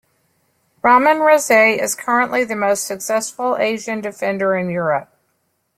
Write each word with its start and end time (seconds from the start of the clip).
Rahman 0.81 1.19
Rezaei 1.19 1.79
is 1.79 1.93
currently 1.93 2.43
the 2.43 2.55
most 2.55 2.87
successful 2.87 3.57
Asian 3.57 4.01
defender 4.01 4.55
in 4.55 4.67
Europe. 4.71 5.11